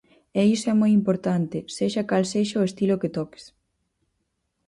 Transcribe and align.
E 0.39 0.41
iso 0.55 0.67
é 0.73 0.75
moi 0.81 0.91
importante, 0.99 1.57
sexa 1.75 2.03
cal 2.09 2.23
sexa 2.33 2.61
o 2.61 2.67
estilo 2.69 2.99
que 3.01 3.13
toques. 3.17 3.45